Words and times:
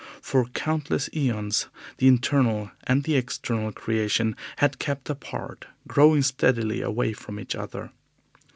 For 0.19 0.45
countless 0.45 1.11
aeons 1.15 1.67
the 1.97 2.07
internal 2.07 2.71
and 2.85 3.03
the 3.03 3.15
external 3.17 3.71
creation 3.71 4.35
had 4.57 4.79
kept 4.79 5.11
apart, 5.11 5.67
growing 5.87 6.23
steadily 6.23 6.81
away 6.81 7.13
from 7.13 7.39
each 7.39 7.55
other. 7.55 7.91